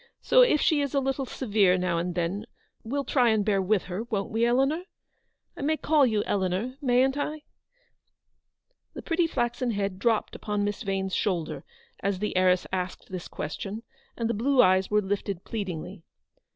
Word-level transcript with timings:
So, 0.23 0.41
if 0.41 0.59
she 0.59 0.81
is 0.81 0.95
a 0.95 0.99
little 0.99 1.27
severe, 1.27 1.77
now 1.77 1.99
and 1.99 2.15
then, 2.15 2.47
we'll 2.83 3.03
try 3.05 3.29
and 3.29 3.45
bear 3.45 3.61
with 3.61 3.83
her, 3.83 4.01
won't 4.05 4.31
we, 4.31 4.43
Eleanor? 4.47 4.85
I 5.55 5.61
may 5.61 5.77
call 5.77 6.07
you 6.07 6.23
Eleanor, 6.25 6.75
mayn't 6.81 7.17
I?" 7.19 7.43
The 8.95 9.03
pretty 9.03 9.27
flaxen 9.27 9.69
head 9.69 9.99
dropped 9.99 10.35
upon 10.35 10.63
Miss 10.63 10.81
Vane's 10.81 11.13
shoulder, 11.13 11.63
as 11.99 12.17
the 12.17 12.35
heiress 12.35 12.65
asked 12.73 13.09
this 13.11 13.27
ques 13.27 13.59
tion, 13.59 13.83
and 14.17 14.27
the 14.27 14.33
blue 14.33 14.59
eyes 14.63 14.89
were 14.89 15.01
lifted 15.03 15.43
pleadingly. 15.43 16.01